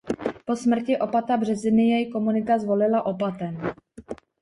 [0.45, 3.57] Po smrti opata Březiny jej komunita zvolila opatem.